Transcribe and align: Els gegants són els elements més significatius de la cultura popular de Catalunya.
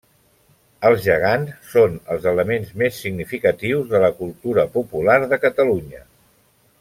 Els 0.87 1.03
gegants 1.07 1.67
són 1.73 1.99
els 2.15 2.25
elements 2.33 2.73
més 2.83 2.97
significatius 3.05 3.85
de 3.95 4.01
la 4.07 4.11
cultura 4.23 4.65
popular 4.79 5.19
de 5.35 5.41
Catalunya. 5.49 6.03